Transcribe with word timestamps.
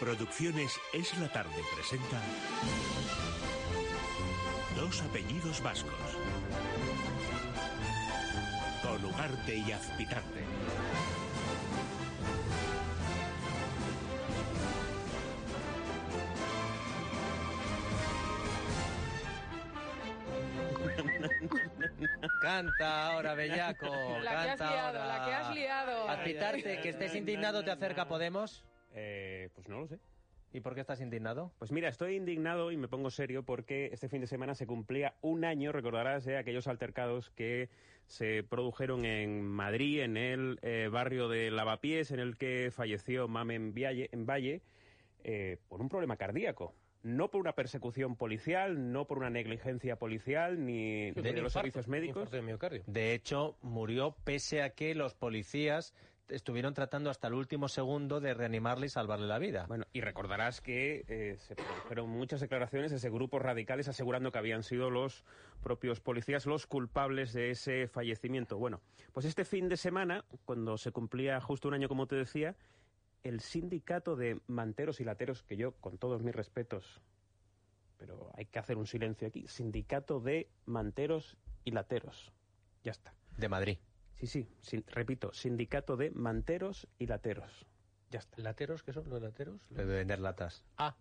Producciones 0.00 0.78
Es 0.92 1.18
la 1.18 1.28
Tarde 1.28 1.60
presenta 1.74 2.20
Dos 4.76 5.02
apellidos 5.02 5.60
vascos. 5.60 5.92
Con 8.80 9.04
Ugarte 9.04 9.56
y 9.56 9.72
Azpitarte. 9.72 10.44
Canta 22.40 23.06
ahora, 23.08 23.34
bellaco. 23.34 23.86
La 24.22 24.30
que 24.30 24.36
has 24.36 24.46
canta 24.46 24.70
liado, 24.70 25.02
ahora. 25.02 25.18
la 25.18 25.24
que 25.24 25.34
has 25.34 25.54
liado. 25.54 26.08
Azpitarte, 26.08 26.80
que 26.80 26.88
estés 26.90 27.16
indignado 27.16 27.64
te 27.64 27.72
acerca 27.72 28.06
Podemos. 28.06 28.64
Eh, 29.00 29.48
pues 29.54 29.68
no 29.68 29.80
lo 29.80 29.86
sé. 29.86 29.98
¿Y 30.52 30.60
por 30.60 30.74
qué 30.74 30.80
estás 30.80 31.00
indignado? 31.00 31.52
Pues 31.58 31.70
mira, 31.70 31.88
estoy 31.88 32.16
indignado 32.16 32.72
y 32.72 32.76
me 32.76 32.88
pongo 32.88 33.10
serio 33.10 33.44
porque 33.44 33.90
este 33.92 34.08
fin 34.08 34.20
de 34.20 34.26
semana 34.26 34.54
se 34.54 34.66
cumplía 34.66 35.14
un 35.20 35.44
año, 35.44 35.72
recordarás, 35.72 36.24
de 36.24 36.36
aquellos 36.36 36.66
altercados 36.66 37.30
que 37.30 37.68
se 38.06 38.42
produjeron 38.42 39.04
en 39.04 39.42
Madrid, 39.42 40.00
en 40.00 40.16
el 40.16 40.58
eh, 40.62 40.88
barrio 40.90 41.28
de 41.28 41.50
Lavapiés, 41.50 42.10
en 42.10 42.18
el 42.18 42.36
que 42.38 42.70
falleció 42.72 43.28
Mamen 43.28 43.74
Vialle, 43.74 44.08
en 44.10 44.26
Valle, 44.26 44.62
eh, 45.22 45.58
por 45.68 45.80
un 45.80 45.88
problema 45.88 46.16
cardíaco. 46.16 46.74
No 47.02 47.30
por 47.30 47.40
una 47.40 47.52
persecución 47.52 48.16
policial, 48.16 48.90
no 48.90 49.06
por 49.06 49.18
una 49.18 49.30
negligencia 49.30 49.96
policial, 49.96 50.64
ni 50.64 51.12
de, 51.12 51.32
los 51.40 51.52
servicios 51.52 51.86
médicos. 51.86 52.30
De 52.86 53.14
hecho, 53.14 53.56
murió 53.62 54.16
pese 54.24 54.62
a 54.62 54.70
que 54.70 54.96
los 54.96 55.14
policías 55.14 55.94
estuvieron 56.28 56.74
tratando 56.74 57.10
hasta 57.10 57.28
el 57.28 57.34
último 57.34 57.68
segundo 57.68 58.20
de 58.20 58.34
reanimarle 58.34 58.86
y 58.86 58.88
salvarle 58.88 59.26
la 59.26 59.38
vida. 59.38 59.66
Bueno, 59.66 59.84
y 59.92 60.00
recordarás 60.00 60.60
que 60.60 61.04
eh, 61.08 61.36
se 61.38 61.54
produjeron 61.54 62.08
muchas 62.08 62.40
declaraciones 62.40 62.90
de 62.90 62.98
ese 62.98 63.10
grupos 63.10 63.42
radicales 63.42 63.88
asegurando 63.88 64.30
que 64.32 64.38
habían 64.38 64.62
sido 64.62 64.90
los 64.90 65.24
propios 65.62 66.00
policías 66.00 66.46
los 66.46 66.66
culpables 66.66 67.32
de 67.32 67.50
ese 67.50 67.88
fallecimiento. 67.88 68.58
Bueno, 68.58 68.80
pues 69.12 69.26
este 69.26 69.44
fin 69.44 69.68
de 69.68 69.76
semana, 69.76 70.24
cuando 70.44 70.78
se 70.78 70.92
cumplía 70.92 71.40
justo 71.40 71.68
un 71.68 71.74
año, 71.74 71.88
como 71.88 72.06
te 72.06 72.16
decía, 72.16 72.56
el 73.22 73.40
sindicato 73.40 74.16
de 74.16 74.40
manteros 74.46 75.00
y 75.00 75.04
lateros, 75.04 75.42
que 75.42 75.56
yo, 75.56 75.72
con 75.72 75.98
todos 75.98 76.22
mis 76.22 76.34
respetos, 76.34 77.00
pero 77.96 78.30
hay 78.34 78.46
que 78.46 78.58
hacer 78.58 78.76
un 78.76 78.86
silencio 78.86 79.28
aquí, 79.28 79.46
sindicato 79.48 80.20
de 80.20 80.48
manteros 80.66 81.36
y 81.64 81.72
lateros. 81.72 82.32
Ya 82.84 82.92
está. 82.92 83.12
De 83.36 83.48
Madrid. 83.48 83.78
Sí, 84.18 84.26
sí, 84.26 84.48
sin- 84.60 84.84
repito, 84.88 85.32
sindicato 85.32 85.96
de 85.96 86.10
manteros 86.10 86.88
y 86.98 87.06
lateros. 87.06 87.66
Ya 88.10 88.18
está. 88.20 88.40
¿Lateros? 88.40 88.82
¿Qué 88.82 88.92
son 88.92 89.08
los 89.08 89.20
lateros? 89.22 89.60
De 89.70 89.84
vender 89.84 90.18
latas. 90.18 90.64
Ah, 90.76 90.96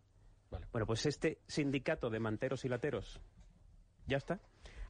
vale. 0.52 0.68
Bueno, 0.72 0.86
pues 0.86 1.06
este 1.06 1.40
sindicato 1.48 2.09
de 2.09 2.20
manteros 2.20 2.64
y 2.66 2.70
lateros, 2.70 3.20
ya 4.06 4.18
está, 4.18 4.40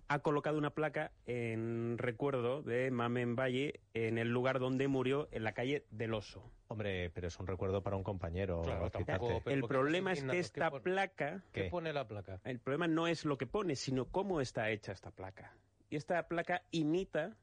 ha 0.10 0.20
colocado 0.20 0.58
una 0.58 0.72
placa 0.72 1.12
en 1.26 1.98
recuerdo 1.98 2.64
de 2.64 2.90
Mamen 2.92 3.36
Valle 3.36 3.82
en 3.94 4.18
el 4.18 4.30
lugar 4.30 4.60
donde 4.60 4.88
murió, 4.88 5.28
en 5.32 5.44
la 5.44 5.54
calle 5.54 5.86
del 5.92 6.14
Oso. 6.14 6.50
Hombre, 6.70 7.10
pero 7.12 7.28
es 7.28 7.40
un 7.40 7.48
recuerdo 7.48 7.82
para 7.84 7.96
un 7.98 8.04
compañero. 8.04 8.62
Claro, 8.64 8.90
tampoco- 8.90 9.50
el 9.50 9.62
¿por 9.62 9.70
qué 9.70 9.74
problema 9.76 10.12
es 10.14 10.24
que 10.24 10.40
esta 10.40 10.72
placa, 10.72 11.44
¿Qué, 11.54 11.64
¿Qué? 11.64 11.70
pone 11.70 11.94
la 11.94 12.08
placa? 12.08 12.40
el 12.46 12.60
problema 12.60 12.88
no 12.88 13.08
es 13.08 13.26
lo 13.26 13.38
que 13.38 13.48
pone, 13.48 13.76
sino 13.76 14.06
cómo 14.06 14.42
está 14.42 14.70
hecha 14.70 14.92
esta 14.92 15.12
placa. 15.12 15.54
Y 15.90 15.96
esta 15.98 16.28
placa 16.28 16.64
imita, 16.72 17.38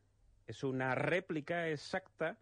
es 0.47 0.65
una 0.65 0.95
réplica 0.95 1.69
exacta 1.69 2.39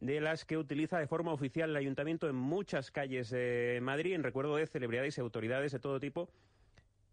de 0.00 0.20
las 0.20 0.44
que 0.44 0.58
utiliza 0.58 0.98
de 0.98 1.06
forma 1.06 1.32
oficial 1.32 1.70
el 1.70 1.76
ayuntamiento 1.76 2.28
en 2.28 2.34
muchas 2.34 2.90
calles 2.90 3.30
de 3.30 3.78
Madrid, 3.82 4.14
en 4.14 4.24
recuerdo 4.24 4.56
de 4.56 4.66
celebridades 4.66 5.16
y 5.16 5.20
autoridades 5.20 5.72
de 5.72 5.78
todo 5.78 6.00
tipo. 6.00 6.28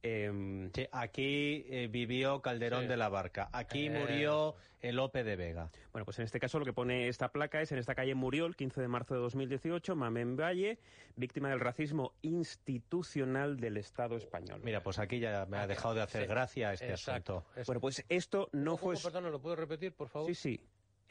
Em, 0.02 0.72
Sí, 0.74 0.88
aquí 0.92 1.66
eh, 1.70 1.88
vivió 1.92 2.42
Calderón 2.42 2.84
Sí. 2.84 2.88
de 2.88 2.98
la 2.98 3.10
Barca. 3.10 3.50
Aquí 3.52 3.88
Eh. 3.88 3.90
murió 3.90 4.56
el 4.82 4.96
Lope 4.96 5.24
de 5.26 5.36
Vega. 5.36 5.70
Bueno, 5.92 6.06
pues 6.06 6.20
en 6.20 6.26
este 6.26 6.40
caso 6.40 6.58
lo 6.58 6.64
que 6.66 6.72
pone 6.72 7.10
esta 7.10 7.32
placa 7.34 7.62
es 7.62 7.72
en 7.74 7.80
esta 7.80 7.96
calle 7.96 8.16
murió 8.16 8.46
el 8.46 8.56
15 8.56 8.80
de 8.80 8.88
marzo 8.88 9.14
de 9.14 9.20
2018 9.20 9.96
Mamen 9.96 10.38
Valle, 10.38 10.80
víctima 11.18 11.50
del 11.50 11.60
racismo 11.60 12.14
institucional 12.22 13.58
del 13.60 13.76
Estado 13.78 14.16
español. 14.16 14.62
Mira, 14.64 14.82
pues 14.82 15.00
aquí 15.00 15.20
ya 15.20 15.46
me 15.50 15.58
ha 15.58 15.68
dejado 15.68 15.96
de 15.96 16.02
hacer 16.02 16.22
Sí. 16.24 16.28
gracia 16.30 16.74
este 16.74 16.92
Exacto. 16.92 17.38
asunto. 17.40 17.60
Es- 17.60 17.68
Bueno, 17.68 17.82
pues 17.82 18.06
esto 18.08 18.48
no 18.54 18.78
¿Cómo, 18.78 18.94
fue... 18.96 19.12
Perdón, 19.12 19.32
¿lo 19.32 19.42
puedo 19.42 19.56
repetir, 19.58 19.94
por 19.94 20.08
favor? 20.08 20.28
Sí, 20.30 20.36
sí. 20.36 20.62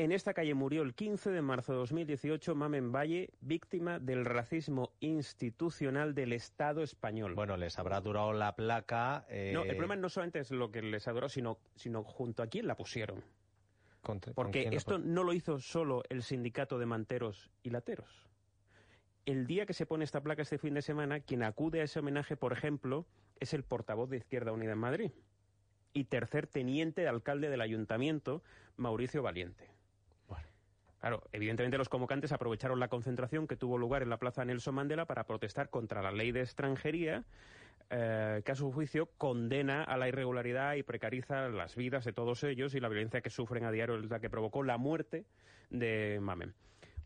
En 0.00 0.12
esta 0.12 0.32
calle 0.32 0.54
murió 0.54 0.82
el 0.82 0.94
15 0.94 1.31
de 1.32 1.42
marzo 1.42 1.72
de 1.72 1.78
2018 1.78 2.54
Mamen 2.54 2.92
Valle, 2.92 3.31
víctima 3.41 3.98
del 3.98 4.25
racismo 4.25 4.92
institucional 5.00 6.14
del 6.14 6.32
Estado 6.32 6.84
español. 6.84 7.34
Bueno, 7.34 7.56
les 7.56 7.76
habrá 7.81 8.00
durado 8.00 8.32
la 8.32 8.54
placa. 8.54 9.26
eh, 9.28 9.50
no, 9.53 9.62
el 9.64 9.70
problema 9.70 9.97
no 9.97 10.09
solamente 10.09 10.38
es 10.38 10.53
lo 10.53 10.70
que 10.70 10.82
les 10.82 11.09
adoró, 11.09 11.28
sino, 11.28 11.59
sino 11.75 12.04
junto 12.04 12.44
a 12.44 12.47
quién 12.47 12.66
la 12.69 12.76
pusieron. 12.76 13.25
con- 14.00 14.20
con 14.20 14.34
Porque 14.34 14.69
esto 14.72 14.98
no 14.98 15.25
lo 15.25 15.32
hizo 15.32 15.59
solo 15.59 16.04
el 16.09 16.22
sindicato 16.22 16.78
de 16.78 16.86
manteros 16.86 17.50
y 17.65 17.70
lateros. 17.70 18.28
El 19.26 19.48
día 19.48 19.66
que 19.66 19.75
se 19.75 19.84
pone 19.84 20.04
esta 20.04 20.22
placa 20.22 20.42
este 20.42 20.56
fin 20.59 20.75
de 20.75 20.82
semana, 20.82 21.19
quien 21.20 21.42
acude 21.42 21.80
a 21.80 21.84
ese 21.84 21.98
homenaje, 21.98 22.36
por 22.36 22.53
ejemplo, 22.53 23.04
es 23.41 23.53
el 23.53 23.65
portavoz 23.65 24.09
de 24.09 24.19
Izquierda 24.19 24.53
Unida 24.53 24.72
en 24.72 24.78
Madrid 24.78 25.10
y 25.92 26.04
tercer 26.04 26.47
teniente 26.47 27.00
de 27.03 27.09
alcalde 27.09 27.50
del 27.50 27.60
ayuntamiento, 27.60 28.42
Mauricio 28.76 29.20
Valiente. 29.22 29.69
Claro, 31.00 31.22
evidentemente 31.32 31.78
los 31.78 31.88
convocantes 31.88 32.32
aprovecharon 32.32 32.81
la 32.81 32.88
concentración 32.88 33.47
que 33.47 33.56
tuvo 33.56 33.78
lugar 33.78 34.03
en 34.03 34.10
la 34.10 34.16
Plaza 34.19 34.44
Nelson 34.44 34.75
Mandela 34.75 35.04
para 35.06 35.25
protestar 35.25 35.70
contra 35.70 36.03
la 36.03 36.10
ley 36.10 36.32
de 36.32 36.41
extranjería, 36.41 37.25
eh, 37.91 38.42
que 38.44 38.53
a 38.53 38.54
su 38.56 38.72
juicio 38.72 39.06
condena 39.16 39.84
a 39.84 39.97
la 39.97 40.09
irregularidad 40.09 40.75
y 40.75 40.82
precariza 40.82 41.48
las 41.48 41.76
vidas 41.76 42.04
de 42.04 42.12
todos 42.12 42.42
ellos 42.44 42.75
y 42.75 42.81
la 42.81 42.88
violencia 42.88 43.20
que 43.20 43.31
sufren 43.31 43.64
a 43.64 43.70
diario 43.70 43.97
es 43.98 44.10
la 44.10 44.19
que 44.20 44.28
provocó 44.28 44.62
la 44.64 44.76
muerte 44.76 45.25
de 45.70 46.19
Mamen. 46.20 46.53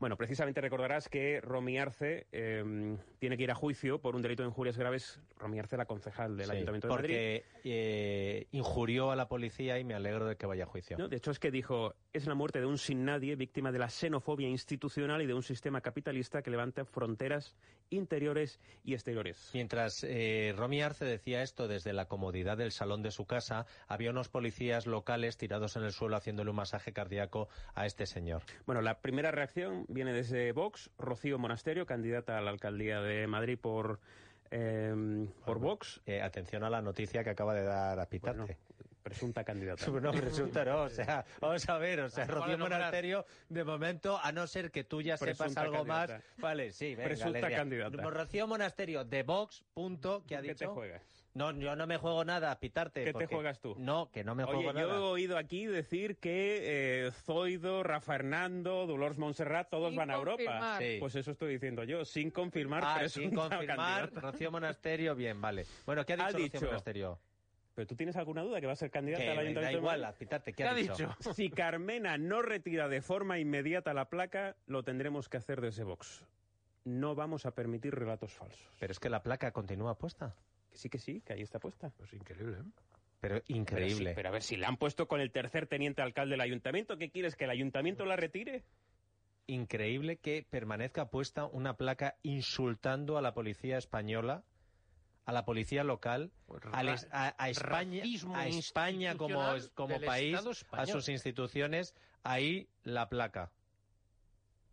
Bueno, 0.00 0.16
precisamente 0.16 0.60
recordarás 0.60 1.08
que 1.08 1.40
Romy 1.42 1.78
Arce 1.78 2.26
eh, 2.32 2.96
tiene 3.20 3.36
que 3.36 3.44
ir 3.44 3.52
a 3.52 3.54
juicio 3.54 4.00
por 4.00 4.16
un 4.16 4.22
delito 4.22 4.42
de 4.42 4.48
injurias 4.48 4.76
graves. 4.76 5.20
Romy 5.38 5.60
Arce, 5.60 5.76
la 5.76 5.84
concejal 5.84 6.36
del 6.36 6.46
Sí, 6.46 6.52
Ayuntamiento 6.52 6.88
de 6.88 6.94
Madrid. 6.94 7.08
porque 7.14 7.44
eh, 7.62 8.46
injurió 8.50 9.12
a 9.12 9.16
la 9.16 9.28
policía 9.28 9.78
y 9.78 9.84
me 9.84 9.94
alegro 9.94 10.26
de 10.26 10.34
que 10.34 10.46
vaya 10.46 10.64
a 10.64 10.66
juicio. 10.66 10.98
No, 10.98 11.06
de 11.06 11.16
hecho, 11.18 11.30
es 11.30 11.38
que 11.38 11.52
dijo, 11.52 11.94
es 12.12 12.26
la 12.26 12.34
muerte 12.34 12.60
de 12.60 12.66
un 12.66 12.78
sin 12.78 13.04
nadie, 13.04 13.36
víctima 13.36 13.72
de 13.72 13.78
la 13.78 13.88
xenofobia 13.88 14.48
institucional 14.48 15.22
y 15.22 15.26
de 15.26 15.34
un 15.34 15.42
sistema 15.42 15.80
capitalista 15.80 16.42
que 16.42 16.50
levanta 16.50 16.84
fronteras 16.84 17.56
interiores 17.90 18.60
y 18.84 18.94
exteriores. 18.94 19.50
Mientras 19.54 20.04
eh, 20.04 20.54
Romy 20.56 20.82
Arce 20.82 21.04
decía 21.04 21.42
esto 21.42 21.68
desde 21.68 21.92
la 21.92 22.06
comodidad 22.06 22.58
del 22.58 22.72
salón 22.72 23.02
de 23.02 23.10
su 23.10 23.26
casa, 23.26 23.66
había 23.88 24.10
unos 24.10 24.28
policías 24.28 24.86
locales 24.86 25.36
tirados 25.36 25.76
en 25.76 25.84
el 25.84 25.92
suelo 25.92 26.16
haciéndole 26.16 26.50
un 26.50 26.56
masaje 26.56 26.92
cardíaco 26.92 27.48
a 27.74 27.86
este 27.86 28.06
señor. 28.06 28.42
Bueno, 28.66 28.82
la 28.82 29.00
primera 29.00 29.30
reacción 29.30 29.86
viene 29.88 30.12
desde 30.12 30.52
Vox, 30.52 30.90
Rocío 30.98 31.38
Monasterio, 31.38 31.86
candidata 31.86 32.36
a 32.36 32.42
la 32.42 32.50
alcaldía 32.50 33.00
de 33.00 33.26
Madrid 33.26 33.58
por, 33.58 34.00
eh, 34.50 35.26
por 35.46 35.58
Vox. 35.58 36.02
Eh, 36.06 36.20
atención 36.20 36.64
a 36.64 36.70
la 36.70 36.82
noticia 36.82 37.24
que 37.24 37.30
acaba 37.30 37.54
de 37.54 37.62
dar 37.62 37.98
a 37.98 38.06
Pitarte. 38.06 38.38
Bueno, 38.38 38.54
presunta 39.02 39.44
candidata. 39.44 39.86
No, 39.88 40.12
resulta 40.12 40.64
no, 40.64 40.82
o 40.84 40.88
sea, 40.88 41.24
vamos 41.40 41.68
a 41.68 41.78
ver, 41.78 42.00
o 42.00 42.08
sea, 42.10 42.26
Rocío. 42.26 42.58
Monasterio, 42.58 43.26
de 43.48 43.64
momento, 43.64 44.18
a 44.22 44.32
no 44.32 44.46
ser 44.46 44.70
que 44.70 44.84
tú 44.84 45.02
ya 45.02 45.16
sepas 45.16 45.36
Presunta 45.38 45.60
algo 45.62 45.74
candidata. 45.84 46.14
más, 46.14 46.22
vale, 46.38 46.72
sí, 46.72 46.94
venga, 46.94 47.04
Presunta 47.04 47.38
alegría. 47.38 47.56
candidata. 47.58 48.02
Rocío 48.10 48.46
Monasterio, 48.46 49.04
de 49.04 49.22
Vox, 49.22 49.64
punto, 49.74 50.24
que 50.26 50.36
ha 50.36 50.40
¿Qué 50.42 50.48
dicho... 50.48 50.58
te 50.58 50.66
juegas? 50.66 51.02
No, 51.34 51.50
yo 51.52 51.74
no 51.76 51.86
me 51.86 51.96
juego 51.96 52.26
nada, 52.26 52.54
Pitarte. 52.60 53.04
¿Qué 53.04 53.14
te 53.14 53.26
juegas 53.26 53.58
tú? 53.58 53.74
No, 53.78 54.10
que 54.12 54.22
no 54.22 54.34
me 54.34 54.44
Oye, 54.44 54.52
juego 54.52 54.72
yo 54.74 54.78
he 54.78 54.82
nada. 54.86 55.00
oído 55.00 55.38
aquí 55.38 55.64
decir 55.64 56.18
que 56.18 57.06
eh, 57.06 57.10
Zoido, 57.24 57.82
Rafa 57.82 58.16
Hernando, 58.16 58.86
Dolores 58.86 59.16
Montserrat, 59.16 59.70
todos 59.70 59.88
Sin 59.88 59.96
van 59.96 60.10
a 60.10 60.16
Europa. 60.16 60.76
Sí. 60.78 60.98
Pues 61.00 61.14
eso 61.14 61.30
estoy 61.30 61.54
diciendo 61.54 61.84
yo, 61.84 62.04
sin 62.04 62.30
confirmar, 62.30 62.82
Ah, 62.84 62.96
presunta 62.98 63.28
sin 63.30 63.34
confirmar, 63.38 63.76
candidata. 64.10 64.20
Rocío 64.20 64.50
Monasterio, 64.50 65.14
bien, 65.14 65.40
vale. 65.40 65.64
Bueno, 65.86 66.04
¿qué 66.04 66.12
ha 66.12 66.16
dicho, 66.16 66.26
Ha 66.26 66.32
Rocío 66.32 66.44
dicho- 66.52 66.66
Monasterio? 66.66 67.18
Pero 67.74 67.86
tú 67.86 67.96
tienes 67.96 68.16
alguna 68.16 68.42
duda 68.42 68.60
que 68.60 68.66
va 68.66 68.72
a 68.72 68.76
ser 68.76 68.90
candidata 68.90 69.24
Que 69.24 69.30
al 69.30 69.38
Ayuntamiento 69.38 69.76
da 69.76 69.96
igual, 69.96 70.14
¿qué 70.54 70.64
ha 70.64 70.74
dicho? 70.74 71.08
Si 71.34 71.50
Carmena 71.50 72.18
no 72.18 72.42
retira 72.42 72.88
de 72.88 73.00
forma 73.00 73.38
inmediata 73.38 73.94
la 73.94 74.10
placa, 74.10 74.56
lo 74.66 74.82
tendremos 74.82 75.28
que 75.28 75.38
hacer 75.38 75.60
desde 75.60 75.84
Vox. 75.84 76.24
No 76.84 77.14
vamos 77.14 77.46
a 77.46 77.54
permitir 77.54 77.94
relatos 77.94 78.34
falsos. 78.34 78.68
Pero 78.78 78.90
es 78.90 78.98
que 78.98 79.08
la 79.08 79.22
placa 79.22 79.52
continúa 79.52 79.96
puesta. 79.96 80.34
Que 80.70 80.76
sí, 80.76 80.88
que 80.88 80.98
sí, 80.98 81.20
que 81.20 81.34
ahí 81.34 81.42
está 81.42 81.58
puesta. 81.58 81.90
Pues 81.90 82.12
increíble, 82.12 82.58
¿eh? 82.58 82.64
Pero 83.20 83.36
Pero, 83.36 83.44
increíble. 83.46 84.10
sí, 84.10 84.16
pero 84.16 84.28
a 84.28 84.32
ver, 84.32 84.42
si 84.42 84.56
la 84.56 84.66
han 84.66 84.76
puesto 84.76 85.06
con 85.06 85.20
el 85.20 85.30
tercer 85.30 85.68
teniente 85.68 86.02
alcalde 86.02 86.32
del 86.32 86.40
ayuntamiento, 86.40 86.98
¿qué 86.98 87.10
quieres? 87.10 87.36
¿Que 87.36 87.44
el 87.44 87.50
ayuntamiento 87.50 88.04
la 88.04 88.16
retire? 88.16 88.64
Increíble 89.46 90.16
que 90.18 90.44
permanezca 90.48 91.08
puesta 91.08 91.46
una 91.46 91.76
placa 91.76 92.16
insultando 92.22 93.18
a 93.18 93.22
la 93.22 93.32
policía 93.32 93.78
española, 93.78 94.44
a 95.24 95.32
la 95.32 95.44
policía 95.44 95.84
local, 95.84 96.30
Pues 96.46 96.62
a, 97.10 97.34
a 97.38 97.48
España, 97.48 98.00
racismo 98.00 98.36
a 98.36 98.46
España 98.48 99.16
como, 99.16 99.40
país, 100.04 100.38
a 100.72 100.86
sus 100.86 101.08
instituciones, 101.08 101.94
ahí 102.22 102.68
la 102.82 103.08
placa. 103.08 103.50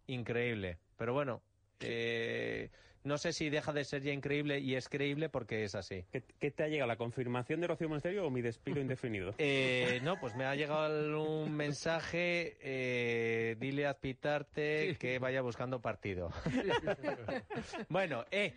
Increíble. 0.07 0.79
Pero 0.97 1.13
bueno, 1.13 1.41
eh, 1.81 2.71
no 3.03 3.17
sé 3.17 3.31
si 3.31 3.49
deja 3.49 3.71
de 3.71 3.85
ser 3.85 4.01
ya 4.01 4.11
increíble 4.11 4.59
y 4.59 4.75
es 4.75 4.89
creíble 4.89 5.29
porque 5.29 5.63
es 5.63 5.75
así. 5.75 6.03
¿Qué, 6.11 6.23
qué 6.39 6.51
te 6.51 6.63
ha 6.63 6.67
llegado? 6.67 6.87
¿La 6.87 6.97
confirmación 6.97 7.61
de 7.61 7.67
Rocío 7.67 7.87
Monasterio 7.87 8.25
o 8.25 8.29
mi 8.29 8.41
despido 8.41 8.79
indefinido? 8.81 9.33
Eh, 9.37 9.99
no, 10.03 10.19
pues 10.19 10.35
me 10.35 10.45
ha 10.45 10.55
llegado 10.55 11.23
un 11.23 11.55
mensaje, 11.55 12.57
eh, 12.61 13.55
dile 13.59 13.85
a 13.85 13.91
Azpitarte 13.91 14.97
que 14.99 15.19
vaya 15.19 15.41
buscando 15.41 15.81
partido. 15.81 16.29
bueno, 17.89 18.25
eh, 18.31 18.53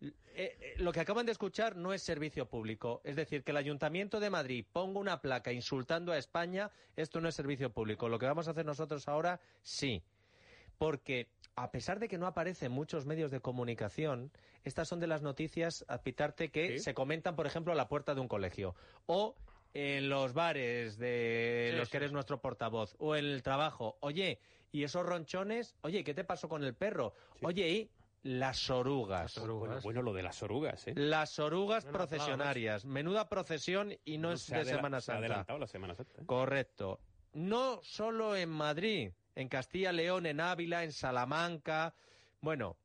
eh, 0.00 0.12
eh, 0.34 0.74
lo 0.78 0.92
que 0.92 1.00
acaban 1.00 1.26
de 1.26 1.32
escuchar 1.32 1.76
no 1.76 1.92
es 1.92 2.02
servicio 2.02 2.48
público. 2.48 3.00
Es 3.04 3.16
decir, 3.16 3.44
que 3.44 3.50
el 3.50 3.58
Ayuntamiento 3.58 4.20
de 4.20 4.30
Madrid 4.30 4.64
ponga 4.72 4.98
una 5.00 5.20
placa 5.20 5.52
insultando 5.52 6.12
a 6.12 6.18
España, 6.18 6.70
esto 6.96 7.20
no 7.20 7.28
es 7.28 7.34
servicio 7.34 7.70
público. 7.70 8.08
Lo 8.08 8.18
que 8.18 8.26
vamos 8.26 8.48
a 8.48 8.52
hacer 8.52 8.64
nosotros 8.64 9.08
ahora, 9.08 9.40
sí. 9.62 10.02
Porque 10.78 11.28
a 11.56 11.70
pesar 11.70 11.98
de 11.98 12.08
que 12.08 12.16
no 12.16 12.26
aparece 12.26 12.66
en 12.66 12.72
muchos 12.72 13.04
medios 13.04 13.30
de 13.30 13.40
comunicación, 13.40 14.32
estas 14.64 14.88
son 14.88 15.00
de 15.00 15.06
las 15.06 15.20
noticias, 15.20 15.84
Azpitarte, 15.88 16.50
que 16.50 16.78
¿Sí? 16.78 16.78
se 16.78 16.94
comentan, 16.94 17.36
por 17.36 17.46
ejemplo, 17.46 17.72
a 17.72 17.76
la 17.76 17.88
puerta 17.88 18.14
de 18.14 18.20
un 18.20 18.28
colegio. 18.28 18.74
O 19.06 19.36
en 19.74 20.08
los 20.08 20.32
bares 20.32 20.96
de 20.96 21.70
Sí, 21.72 21.76
los 21.76 21.90
que 21.90 21.98
eres 21.98 22.10
sí. 22.10 22.14
nuestro 22.14 22.40
portavoz. 22.40 22.96
O 22.98 23.14
en 23.16 23.26
el 23.26 23.42
trabajo. 23.42 23.98
Oye, 24.00 24.38
¿y 24.72 24.84
esos 24.84 25.04
ronchones? 25.04 25.76
Oye, 25.82 26.02
¿qué 26.02 26.14
te 26.14 26.24
pasó 26.24 26.48
con 26.48 26.64
el 26.64 26.74
perro? 26.74 27.12
Oye, 27.42 27.68
¿y 27.68 27.90
las 28.22 28.68
orugas? 28.70 29.36
Las 29.36 29.38
orugas. 29.44 29.68
Bueno, 29.68 29.80
bueno, 29.82 30.02
lo 30.02 30.12
de 30.12 30.22
las 30.22 30.42
orugas, 30.42 30.86
¿eh? 30.88 30.94
Las 30.96 31.38
orugas 31.38 31.84
procesionarias. 31.86 32.84
Menuda 32.84 33.28
procesión 33.28 33.94
y 34.04 34.18
no 34.18 34.32
es 34.32 34.42
Se 34.42 34.54
de 34.54 34.60
adela- 34.62 34.76
Semana 34.76 35.00
Se 35.00 35.12
ha 35.12 35.14
Santa. 35.14 35.26
adelantado 35.26 35.58
la 35.58 35.66
Semana 35.66 35.94
Santa. 35.94 36.20
¿eh? 36.20 36.26
Correcto. 36.26 37.00
No 37.32 37.80
solo 37.82 38.36
en 38.36 38.50
Madrid, 38.50 39.12
en 39.36 39.48
Castilla 39.48 39.92
León, 39.92 40.26
en 40.26 40.40
Ávila, 40.40 40.84
en 40.84 40.92
Salamanca. 40.92 41.94
Bueno, 42.40 42.76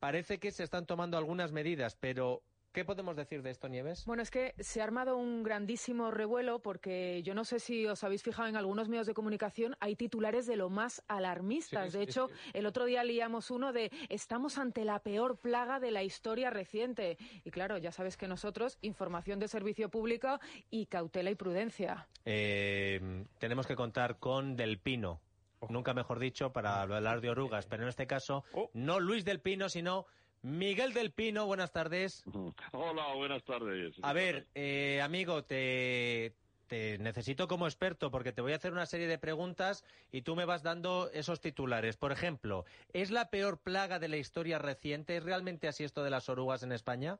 parece 0.00 0.38
que 0.38 0.50
se 0.50 0.64
están 0.64 0.86
tomando 0.86 1.16
algunas 1.18 1.52
medidas, 1.52 1.94
pero 1.96 2.42
¿qué 2.72 2.84
podemos 2.84 3.16
decir 3.16 3.42
de 3.42 3.50
esto, 3.50 3.68
Nieves? 3.68 4.04
Bueno, 4.06 4.22
es 4.22 4.30
que 4.30 4.54
se 4.58 4.80
ha 4.80 4.84
armado 4.84 5.16
un 5.16 5.42
grandísimo 5.42 6.10
revuelo 6.10 6.60
porque 6.60 7.22
yo 7.22 7.34
no 7.34 7.44
sé 7.44 7.58
si 7.60 7.86
os 7.86 8.02
habéis 8.04 8.22
fijado 8.22 8.48
en 8.48 8.56
algunos 8.56 8.88
medios 8.88 9.06
de 9.06 9.14
comunicación, 9.14 9.76
hay 9.80 9.96
titulares 9.96 10.46
de 10.46 10.56
lo 10.56 10.70
más 10.70 11.02
alarmistas. 11.08 11.92
Sí, 11.92 11.98
de 11.98 12.04
sí, 12.04 12.10
hecho, 12.10 12.28
sí. 12.28 12.50
el 12.54 12.66
otro 12.66 12.84
día 12.84 13.04
leíamos 13.04 13.50
uno 13.50 13.72
de 13.72 13.90
estamos 14.08 14.58
ante 14.58 14.84
la 14.84 14.98
peor 15.00 15.36
plaga 15.38 15.80
de 15.80 15.90
la 15.90 16.02
historia 16.02 16.50
reciente. 16.50 17.18
Y 17.44 17.50
claro, 17.50 17.78
ya 17.78 17.92
sabes 17.92 18.16
que 18.16 18.26
nosotros, 18.26 18.78
información 18.82 19.38
de 19.38 19.48
servicio 19.48 19.90
público 19.90 20.38
y 20.70 20.86
cautela 20.86 21.30
y 21.30 21.34
prudencia. 21.34 22.08
Eh, 22.24 23.24
tenemos 23.38 23.66
que 23.66 23.76
contar 23.76 24.18
con 24.18 24.56
Del 24.56 24.78
Pino. 24.78 25.20
Nunca 25.68 25.94
mejor 25.94 26.18
dicho 26.18 26.52
para 26.52 26.82
hablar 26.82 27.20
de 27.20 27.30
orugas, 27.30 27.66
pero 27.66 27.84
en 27.84 27.88
este 27.88 28.06
caso 28.06 28.44
Oh. 28.52 28.68
no 28.74 28.98
Luis 28.98 29.24
Del 29.24 29.40
Pino, 29.40 29.68
sino 29.68 30.06
Miguel 30.42 30.92
Del 30.92 31.12
Pino. 31.12 31.46
Buenas 31.46 31.72
tardes. 31.72 32.24
Hola, 32.72 33.14
buenas 33.14 33.44
tardes. 33.44 33.94
A 34.02 34.12
ver, 34.12 34.46
eh, 34.54 35.00
amigo, 35.00 35.44
te, 35.44 36.34
te 36.66 36.98
necesito 36.98 37.46
como 37.46 37.66
experto 37.66 38.10
porque 38.10 38.32
te 38.32 38.42
voy 38.42 38.52
a 38.52 38.56
hacer 38.56 38.72
una 38.72 38.86
serie 38.86 39.06
de 39.06 39.18
preguntas 39.18 39.84
y 40.10 40.22
tú 40.22 40.34
me 40.34 40.44
vas 40.44 40.62
dando 40.62 41.10
esos 41.12 41.40
titulares. 41.40 41.96
Por 41.96 42.12
ejemplo, 42.12 42.64
¿es 42.92 43.10
la 43.10 43.30
peor 43.30 43.58
plaga 43.58 43.98
de 43.98 44.08
la 44.08 44.16
historia 44.16 44.58
reciente? 44.58 45.16
¿Es 45.16 45.22
realmente 45.22 45.68
así 45.68 45.84
esto 45.84 46.02
de 46.02 46.10
las 46.10 46.28
orugas 46.28 46.62
en 46.62 46.72
España? 46.72 47.18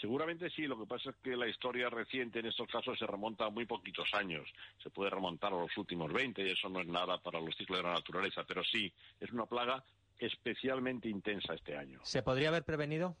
Seguramente 0.00 0.50
sí, 0.50 0.66
lo 0.66 0.78
que 0.78 0.86
pasa 0.86 1.10
es 1.10 1.16
que 1.16 1.36
la 1.36 1.48
historia 1.48 1.88
reciente 1.88 2.40
en 2.40 2.46
estos 2.46 2.68
casos 2.68 2.98
se 2.98 3.06
remonta 3.06 3.46
a 3.46 3.50
muy 3.50 3.64
poquitos 3.64 4.08
años. 4.12 4.46
Se 4.82 4.90
puede 4.90 5.10
remontar 5.10 5.52
a 5.54 5.56
los 5.56 5.76
últimos 5.76 6.12
20 6.12 6.42
y 6.46 6.50
eso 6.50 6.68
no 6.68 6.80
es 6.80 6.86
nada 6.86 7.18
para 7.18 7.40
los 7.40 7.56
ciclos 7.56 7.78
de 7.78 7.84
la 7.84 7.94
naturaleza, 7.94 8.44
pero 8.46 8.62
sí, 8.62 8.92
es 9.18 9.30
una 9.32 9.46
plaga 9.46 9.82
especialmente 10.18 11.08
intensa 11.08 11.54
este 11.54 11.76
año. 11.76 12.00
¿Se 12.04 12.22
podría 12.22 12.48
haber 12.48 12.64
prevenido? 12.64 13.16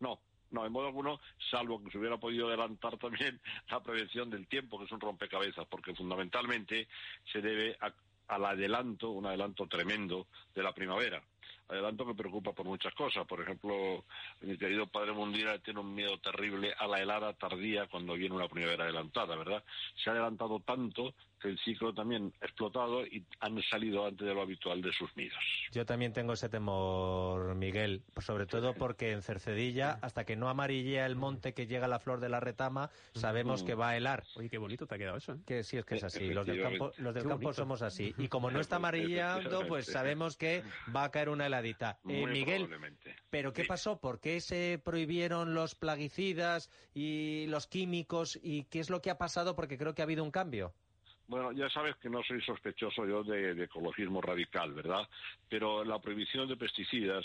No, 0.00 0.20
no, 0.50 0.66
en 0.66 0.72
modo 0.72 0.86
alguno, 0.88 1.20
salvo 1.50 1.82
que 1.82 1.90
se 1.90 1.98
hubiera 1.98 2.18
podido 2.18 2.48
adelantar 2.48 2.98
también 2.98 3.40
la 3.70 3.82
prevención 3.82 4.30
del 4.30 4.46
tiempo, 4.48 4.78
que 4.78 4.84
es 4.84 4.92
un 4.92 5.00
rompecabezas, 5.00 5.66
porque 5.68 5.94
fundamentalmente 5.94 6.88
se 7.32 7.40
debe 7.40 7.76
a- 7.80 7.92
al 8.28 8.44
adelanto, 8.46 9.10
un 9.10 9.26
adelanto 9.26 9.66
tremendo 9.66 10.26
de 10.54 10.62
la 10.62 10.72
primavera. 10.72 11.22
Adelanto 11.68 12.06
que 12.06 12.14
preocupa 12.14 12.52
por 12.52 12.66
muchas 12.66 12.94
cosas. 12.94 13.26
Por 13.26 13.40
ejemplo, 13.40 14.04
mi 14.40 14.56
querido 14.58 14.86
Padre 14.86 15.12
Mundial 15.12 15.60
tiene 15.62 15.80
un 15.80 15.94
miedo 15.94 16.18
terrible 16.18 16.74
a 16.78 16.86
la 16.86 17.00
helada 17.00 17.32
tardía 17.34 17.86
cuando 17.86 18.14
viene 18.14 18.34
una 18.34 18.48
primavera 18.48 18.84
adelantada, 18.84 19.36
¿verdad? 19.36 19.62
Se 20.02 20.10
ha 20.10 20.12
adelantado 20.12 20.60
tanto 20.60 21.14
que 21.42 21.48
el 21.48 21.58
ciclo 21.58 21.92
también 21.92 22.32
ha 22.40 22.44
explotado 22.44 23.04
y 23.04 23.24
han 23.40 23.60
salido 23.62 24.06
antes 24.06 24.26
de 24.26 24.32
lo 24.32 24.42
habitual 24.42 24.80
de 24.80 24.92
sus 24.92 25.14
nidos. 25.16 25.38
Yo 25.72 25.84
también 25.84 26.12
tengo 26.12 26.34
ese 26.34 26.48
temor, 26.48 27.56
Miguel, 27.56 28.02
sobre 28.18 28.46
todo 28.46 28.74
porque 28.74 29.10
en 29.10 29.22
Cercedilla, 29.22 29.98
hasta 30.02 30.24
que 30.24 30.36
no 30.36 30.48
amarillea 30.48 31.04
el 31.04 31.16
monte 31.16 31.52
que 31.52 31.66
llega 31.66 31.86
a 31.86 31.88
la 31.88 31.98
flor 31.98 32.20
de 32.20 32.28
la 32.28 32.38
retama, 32.38 32.90
sabemos 33.14 33.64
que 33.64 33.74
va 33.74 33.90
a 33.90 33.96
helar. 33.96 34.22
Oye, 34.36 34.48
qué 34.48 34.58
bonito 34.58 34.86
te 34.86 34.94
ha 34.94 34.98
quedado 34.98 35.16
eso, 35.16 35.32
¿eh? 35.32 35.38
Que 35.44 35.64
sí 35.64 35.76
es 35.76 35.84
que 35.84 35.96
es 35.96 36.04
así, 36.04 36.32
los 36.32 36.46
del 36.46 36.62
campo, 36.62 36.92
los 36.98 37.14
del 37.14 37.26
campo 37.26 37.52
somos 37.52 37.82
así. 37.82 38.14
Y 38.18 38.28
como 38.28 38.50
no 38.50 38.60
está 38.60 38.76
amarillando, 38.76 39.66
pues 39.66 39.86
sabemos 39.86 40.36
que 40.36 40.62
va 40.94 41.04
a 41.04 41.10
caer 41.10 41.28
una 41.32 41.46
heladita. 41.46 41.98
Eh, 42.08 42.20
Muy 42.20 42.30
Miguel, 42.32 42.66
probablemente. 42.66 43.16
¿pero 43.30 43.52
qué 43.52 43.62
Sí. 43.62 43.68
pasó? 43.68 43.98
¿Por 44.00 44.20
qué 44.20 44.40
se 44.40 44.80
prohibieron 44.84 45.54
los 45.54 45.74
plaguicidas 45.74 46.70
y 46.94 47.46
los 47.48 47.66
químicos? 47.66 48.38
¿Y 48.42 48.64
qué 48.64 48.80
es 48.80 48.90
lo 48.90 49.02
que 49.02 49.10
ha 49.10 49.18
pasado? 49.18 49.56
Porque 49.56 49.76
creo 49.78 49.94
que 49.94 50.02
ha 50.02 50.04
habido 50.04 50.22
un 50.24 50.30
cambio. 50.30 50.74
Bueno, 51.32 51.50
ya 51.52 51.70
sabes 51.70 51.96
que 51.96 52.10
no 52.10 52.22
soy 52.22 52.42
sospechoso 52.42 53.06
yo 53.06 53.24
de, 53.24 53.54
de 53.54 53.64
ecologismo 53.64 54.20
radical, 54.20 54.74
¿verdad? 54.74 55.08
Pero 55.48 55.82
la 55.82 55.98
prohibición 55.98 56.46
de 56.46 56.58
pesticidas 56.58 57.24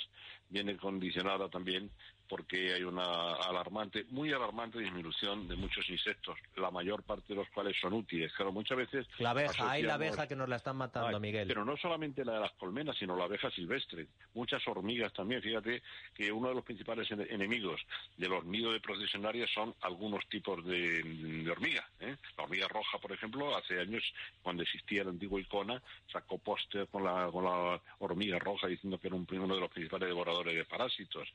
viene 0.50 0.78
condicionada 0.78 1.50
también 1.50 1.92
porque 2.30 2.74
hay 2.74 2.84
una 2.84 3.34
alarmante, 3.36 4.04
muy 4.10 4.34
alarmante 4.34 4.80
disminución 4.80 5.48
de 5.48 5.56
muchos 5.56 5.90
insectos, 5.90 6.38
la 6.58 6.70
mayor 6.72 7.02
parte 7.04 7.26
de 7.30 7.36
los 7.36 7.50
cuales 7.52 7.78
son 7.80 7.94
útiles. 7.94 8.34
Claro, 8.34 8.52
muchas 8.52 8.78
veces 8.78 9.08
La 9.20 9.30
abeja, 9.32 9.72
hay 9.72 9.82
la 9.84 9.96
asociamos- 9.96 9.96
abeja 9.96 10.28
que 10.28 10.36
nos 10.36 10.50
la 10.50 10.56
están 10.58 10.76
matando, 10.76 11.08
Ay, 11.16 11.22
Miguel. 11.22 11.48
Pero 11.48 11.64
no 11.64 11.78
solamente 11.78 12.26
la 12.26 12.34
de 12.34 12.40
las 12.42 12.52
colmenas, 12.54 12.98
sino 12.98 13.16
la 13.16 13.24
abeja 13.26 13.50
silvestre. 13.52 14.08
Muchas 14.34 14.66
hormigas 14.68 15.14
también. 15.14 15.42
Fíjate 15.42 15.82
que 16.16 16.30
uno 16.32 16.50
de 16.50 16.56
los 16.56 16.66
principales 16.66 17.10
ene- 17.12 17.28
enemigos 17.30 17.80
de 18.18 18.28
los 18.28 18.44
nidos 18.46 18.74
de 18.74 18.82
procesionarias 18.82 19.50
son 19.54 19.74
algunos 19.82 20.28
tipos 20.28 20.66
de, 20.66 21.02
de 21.04 21.50
hormiga. 21.50 21.88
¿eh? 22.02 22.18
La 22.38 22.44
hormiga 22.44 22.68
roja, 22.68 22.98
por 23.00 23.14
ejemplo, 23.14 23.56
hace 23.56 23.80
años, 23.80 23.97
cuando 24.42 24.64
existía 24.64 25.02
el 25.02 25.10
antiguo 25.10 25.40
Icona, 25.40 25.82
sacó 26.12 26.38
póster 26.38 26.88
con 26.88 27.04
la, 27.04 27.30
con 27.32 27.44
la 27.44 27.82
hormiga 28.00 28.40
roja 28.40 28.68
diciendo 28.68 29.00
que 29.00 29.08
era 29.08 29.16
un, 29.16 29.28
uno 29.30 29.56
de 29.56 29.62
los 29.62 29.72
principales 29.72 30.08
devoradores 30.08 30.56
de 30.56 30.66
parásitos, 30.66 31.28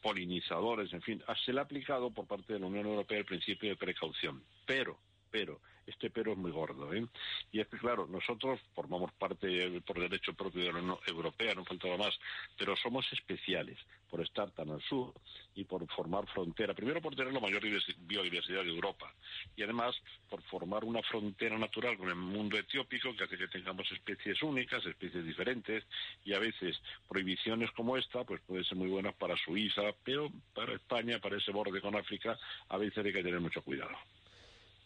polinizadores, 0.00 0.92
en 0.92 1.02
fin. 1.02 1.22
Se 1.44 1.52
le 1.52 1.60
ha 1.60 1.62
aplicado 1.62 2.10
por 2.10 2.26
parte 2.26 2.54
de 2.54 2.60
la 2.60 2.66
Unión 2.66 2.86
Europea 2.86 3.18
el 3.18 3.24
principio 3.24 3.70
de 3.70 3.76
precaución. 3.76 4.42
Pero, 4.66 4.98
pero, 5.32 5.60
este 5.86 6.10
pero 6.10 6.32
es 6.32 6.38
muy 6.38 6.52
gordo, 6.52 6.92
¿eh? 6.94 7.04
Y 7.50 7.60
es 7.60 7.66
que, 7.66 7.78
claro, 7.78 8.06
nosotros 8.06 8.60
formamos 8.74 9.10
parte 9.14 9.46
eh, 9.48 9.80
por 9.80 9.98
derecho 9.98 10.34
propio 10.34 10.62
de 10.62 10.72
la 10.72 10.78
Unión 10.78 10.98
Europea, 11.06 11.54
no 11.54 11.64
faltaba 11.64 11.96
más, 11.96 12.16
pero 12.56 12.76
somos 12.76 13.10
especiales 13.12 13.78
por 14.08 14.20
estar 14.20 14.50
tan 14.50 14.68
al 14.70 14.82
sur 14.82 15.14
y 15.54 15.64
por 15.64 15.84
formar 15.92 16.26
frontera. 16.28 16.74
Primero 16.74 17.00
por 17.00 17.16
tener 17.16 17.32
la 17.32 17.40
mayor 17.40 17.62
diversi- 17.62 17.96
biodiversidad 17.98 18.62
de 18.62 18.68
Europa 18.68 19.12
y 19.56 19.62
además 19.62 19.96
por 20.28 20.42
formar 20.42 20.84
una 20.84 21.02
frontera 21.02 21.56
natural 21.58 21.96
con 21.96 22.08
el 22.10 22.16
mundo 22.16 22.58
etiópico 22.58 23.16
que 23.16 23.24
hace 23.24 23.38
que 23.38 23.48
tengamos 23.48 23.90
especies 23.90 24.42
únicas, 24.42 24.84
especies 24.84 25.24
diferentes 25.24 25.84
y 26.26 26.34
a 26.34 26.38
veces 26.38 26.78
prohibiciones 27.08 27.70
como 27.72 27.96
esta 27.96 28.22
pues 28.24 28.42
pueden 28.42 28.64
ser 28.64 28.76
muy 28.76 28.88
buenas 28.88 29.14
para 29.14 29.36
Suiza, 29.38 29.82
pero 30.04 30.30
para 30.54 30.74
España, 30.74 31.18
para 31.18 31.38
ese 31.38 31.50
borde 31.50 31.80
con 31.80 31.96
África, 31.96 32.38
a 32.68 32.76
veces 32.76 33.04
hay 33.04 33.12
que 33.14 33.22
tener 33.22 33.40
mucho 33.40 33.62
cuidado. 33.62 33.96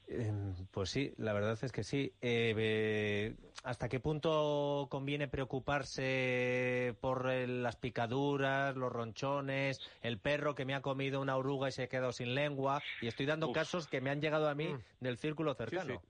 Eh, 0.09 0.33
Pues 0.71 0.91
sí, 0.91 1.13
la 1.17 1.33
verdad 1.33 1.59
es 1.61 1.73
que 1.73 1.83
sí. 1.83 2.13
Eh, 2.21 2.55
eh, 2.57 3.35
¿Hasta 3.65 3.89
qué 3.89 3.99
punto 3.99 4.87
conviene 4.91 5.27
preocuparse 5.29 6.95
por 7.01 7.29
eh, 7.31 7.47
las 7.49 7.77
picaduras, 7.77 8.77
los 8.77 8.93
ronchones, 8.93 9.81
el 10.03 10.19
perro 10.21 10.55
que 10.55 10.65
me 10.65 10.75
ha 10.75 10.83
comido 10.83 11.21
una 11.21 11.37
oruga 11.37 11.69
y 11.69 11.73
se 11.73 11.85
ha 11.85 11.89
quedado 11.89 12.13
sin 12.13 12.35
lengua? 12.35 12.83
Y 13.01 13.09
estoy 13.09 13.27
dando 13.27 13.49
Uf. 13.49 13.55
casos 13.55 13.89
que 13.89 14.01
me 14.01 14.11
han 14.11 14.21
llegado 14.21 14.49
a 14.49 14.55
mí 14.55 14.69
Mm. 14.69 14.79
del 15.01 15.19
círculo 15.19 15.55
cercano. 15.55 16.01
sí. 16.03 16.09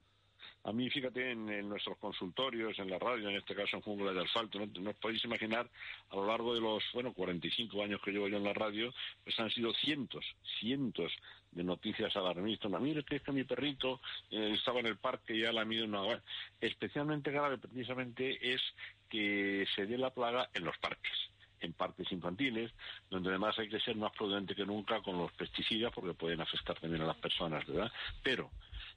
A 0.67 0.73
mí, 0.73 0.91
fíjate, 0.91 1.31
en, 1.31 1.49
en 1.49 1.69
nuestros 1.69 1.97
consultorios, 1.99 2.77
en 2.81 2.91
la 2.91 2.99
radio, 2.99 3.29
en 3.29 3.37
este 3.37 3.55
caso 3.55 3.77
en 3.77 3.83
Jungla 3.83 4.13
de 4.13 4.23
Asfalto, 4.23 4.59
no, 4.59 4.67
no 4.81 4.93
podéis 4.95 5.25
imaginar, 5.25 5.71
a 6.11 6.17
lo 6.17 6.27
largo 6.27 6.53
de 6.55 6.61
los, 6.61 6.83
bueno, 6.93 7.13
45 7.13 7.85
años 7.85 8.01
que 8.05 8.11
llevo 8.11 8.27
yo 8.27 8.39
en 8.39 8.43
la 8.43 8.53
radio, 8.53 8.93
pues 9.23 9.39
han 9.39 9.49
sido 9.51 9.73
cientos, 9.75 10.25
cientos 10.59 11.13
de 11.53 11.63
noticias 11.63 12.17
alarmistas. 12.17 12.69
No, 12.69 12.81
mire, 12.81 13.05
que 13.05 13.15
es 13.15 13.23
que 13.23 13.31
mi 13.31 13.45
perrito 13.45 14.01
eh, 14.33 14.55
estaba 14.55 14.81
en 14.81 14.87
el 14.87 14.97
parque 14.97 15.37
y 15.37 15.43
ya 15.43 15.53
la 15.53 15.65
mido 15.65 15.85
una... 15.85 16.21
Especialmente 16.61 17.31
grave, 17.31 17.59
precisamente, 17.59 18.53
es 18.53 18.61
que 19.09 19.69
se 19.73 19.87
dé 19.87 19.97
la 19.97 20.11
plaga 20.11 20.51
en 20.53 20.65
los 20.65 20.77
parques 20.79 21.13
en 21.61 21.73
parques 21.73 22.11
infantiles, 22.13 22.71
donde 23.09 23.31
además 23.31 23.59
hay 23.59 23.69
que 23.69 23.81
ser 23.81 23.97
más 23.97 24.13
prudente 24.13 24.55
que 24.55 24.67
nunca 24.67 25.01
con 25.01 25.17
los 25.17 25.33
pesticidas 25.33 25.91
porque 25.93 26.13
pueden 26.13 26.41
afectar 26.41 26.79
también 26.79 27.03
a 27.03 27.07
las 27.07 27.17
personas, 27.17 27.65
¿verdad? 27.67 27.91
Pero 28.23 28.51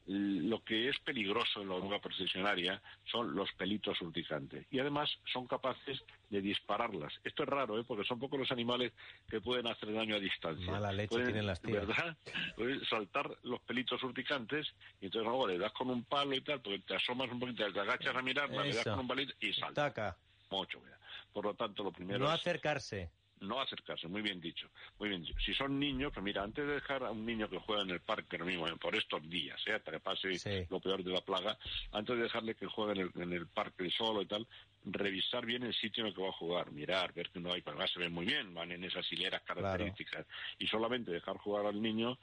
lo 0.10 0.64
que 0.64 0.90
es 0.90 0.98
peligroso 1.00 1.62
en 1.62 1.70
la 1.70 1.76
oruga 1.76 2.00
procesionaria 2.00 2.82
son 3.12 3.36
los 3.36 3.52
pelitos 3.52 4.02
urticantes 4.02 4.66
y 4.72 4.80
además 4.80 5.08
son 5.32 5.46
capaces 5.46 6.04
de 6.32 6.42
dispararlas. 6.42 7.14
Esto 7.24 7.44
es 7.44 7.50
raro, 7.50 7.80
¿eh? 7.80 7.84
porque 7.88 8.04
son 8.06 8.18
pocos 8.18 8.40
los 8.40 8.52
animales 8.52 8.92
que 9.30 9.40
pueden 9.40 9.68
hacer 9.68 9.94
daño 9.94 10.16
a 10.16 10.20
distancia. 10.20 10.72
Mala 10.72 10.92
leche 10.92 11.10
Pueden, 11.10 11.28
tienen 11.28 11.46
las 11.46 11.62
tías. 11.62 11.86
¿verdad? 11.86 12.18
Pueden 12.56 12.84
saltar 12.86 13.30
los 13.44 13.62
pelitos 13.62 14.02
urticantes 14.02 14.74
y 15.00 15.06
entonces 15.06 15.28
luego 15.28 15.48
le 15.48 15.60
das 15.60 15.74
con 15.74 15.92
un 15.92 16.04
palo 16.04 16.36
y 16.36 16.42
tal, 16.42 16.60
porque 16.60 16.80
te 16.80 16.96
asomas 16.96 17.30
un 17.30 17.40
poquito, 17.40 17.72
te 17.72 17.80
agachas 17.80 18.16
a 18.16 18.22
mirarla, 18.24 18.64
le 18.64 18.74
das 18.74 18.86
con 18.86 19.00
un 19.00 19.08
palito 19.08 19.34
y 19.40 19.54
salta. 19.54 19.94
Taca. 19.94 20.18
Mucho, 20.50 20.80
mira. 20.80 20.98
Por 21.32 21.46
lo 21.46 21.54
tanto, 21.54 21.84
lo 21.84 21.92
primero 21.92 22.18
No 22.18 22.26
es 22.26 22.32
acercarse. 22.32 23.12
No 23.42 23.62
acercarse, 23.62 24.08
muy 24.08 24.22
bien 24.22 24.40
dicho, 24.40 24.70
muy 25.00 25.10
bien 25.10 25.22
dicho. 25.22 25.40
Si 25.40 25.54
son 25.54 25.80
niños, 25.80 26.12
pues 26.14 26.24
mira, 26.24 26.44
antes 26.44 26.66
de 26.66 26.74
dejar 26.74 27.04
a 27.04 27.12
un 27.12 27.26
niño 27.26 27.50
que 27.50 27.58
juega 27.60 27.84
en 27.84 27.92
el 27.92 28.02
parque, 28.02 28.38
lo 28.38 28.46
mismo, 28.46 28.66
por 28.78 28.96
estos 28.96 29.28
días, 29.30 29.60
¿eh? 29.68 29.74
hasta 29.74 29.92
que 29.92 30.00
pase 30.00 30.38
Sí. 30.38 30.66
lo 30.70 30.80
peor 30.80 31.04
de 31.04 31.12
la 31.12 31.22
plaga, 31.22 31.58
antes 31.92 32.16
de 32.18 32.24
dejarle 32.24 32.56
que 32.56 32.68
juegue 32.68 33.02
en 33.02 33.10
el, 33.14 33.22
en 33.22 33.34
el 33.34 33.48
parque 33.48 33.90
solo 33.92 34.22
y 34.22 34.26
tal, 34.26 34.48
revisar 34.86 35.46
bien 35.46 35.64
el 35.64 35.74
sitio 35.74 36.02
en 36.04 36.08
el 36.08 36.16
que 36.16 36.22
va 36.22 36.30
a 36.30 36.34
jugar, 36.34 36.72
mirar, 36.72 37.14
ver 37.14 37.30
que 37.30 37.40
no 37.40 37.52
hay, 37.54 37.64
además 37.66 37.92
se 37.92 38.00
ven 38.00 38.14
muy 38.14 38.26
bien, 38.26 38.54
van 38.54 38.72
en 38.72 38.84
esas 38.84 39.10
hileras 39.12 39.42
características, 39.44 40.26
y 40.58 40.68
solamente 40.68 41.12
dejar 41.12 41.38
jugar 41.38 41.66
al 41.66 41.82
niño 41.82 42.18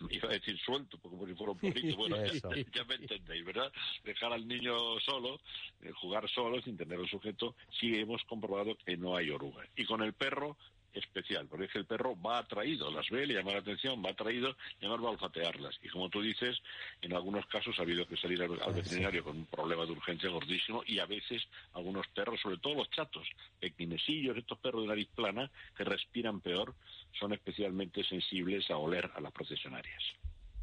iba 0.10 0.28
a 0.28 0.32
decir 0.32 0.58
suelto, 0.58 0.98
porque 0.98 1.16
como 1.16 1.28
si 1.28 1.34
fuera 1.34 1.52
un 1.52 1.58
poquito, 1.58 1.96
bueno, 1.96 2.16
Eso. 2.16 2.50
ya 2.74 2.84
me 2.84 2.94
entendéis, 2.94 3.44
¿verdad? 3.44 3.72
Dejar 4.04 4.32
al 4.32 4.46
niño 4.46 4.98
solo, 5.00 5.40
eh, 5.82 5.90
jugar 5.92 6.28
solo, 6.30 6.60
sin 6.62 6.76
tener 6.76 6.98
el 6.98 7.08
sujeto, 7.08 7.54
sí 7.78 7.96
hemos 7.96 8.22
comprobado 8.24 8.76
que 8.84 8.96
no 8.96 9.16
hay 9.16 9.30
oruga. 9.30 9.64
Y 9.76 9.84
con 9.84 10.02
el 10.02 10.12
perro, 10.12 10.56
especial, 10.92 11.46
porque 11.48 11.66
es 11.66 11.72
que 11.72 11.78
el 11.78 11.86
perro 11.86 12.20
va 12.20 12.38
atraído, 12.38 12.90
las 12.90 13.08
ve, 13.10 13.26
le 13.26 13.34
llama 13.34 13.52
la 13.52 13.58
atención, 13.58 14.02
va 14.04 14.10
atraído, 14.10 14.56
y 14.80 14.86
además 14.86 15.04
va 15.04 15.08
a 15.08 15.12
olfatearlas. 15.12 15.78
Y 15.82 15.88
como 15.88 16.08
tú 16.08 16.20
dices, 16.20 16.60
en 17.02 17.12
algunos 17.14 17.46
casos 17.46 17.78
ha 17.78 17.82
habido 17.82 18.06
que 18.06 18.16
salir 18.16 18.42
al, 18.42 18.60
al 18.62 18.74
veterinario 18.74 19.24
con 19.24 19.36
un 19.36 19.46
problema 19.46 19.84
de 19.86 19.92
urgencia 19.92 20.28
gordísimo 20.30 20.82
y 20.86 20.98
a 20.98 21.06
veces 21.06 21.42
algunos 21.74 22.06
perros, 22.08 22.40
sobre 22.40 22.58
todo 22.58 22.74
los 22.74 22.90
chatos, 22.90 23.28
pequinesillos, 23.58 24.36
estos 24.36 24.58
perros 24.58 24.82
de 24.82 24.88
nariz 24.88 25.08
plana, 25.14 25.50
que 25.76 25.84
respiran 25.84 26.40
peor, 26.40 26.74
son 27.18 27.32
especialmente 27.32 28.04
sensibles 28.04 28.70
a 28.70 28.76
oler 28.76 29.10
a 29.14 29.20
las 29.20 29.32
procesionarias. 29.32 30.02